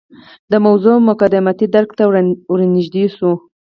[0.51, 2.03] د موضوع مقدماتي درک ته
[2.51, 3.31] ورنژدې شو.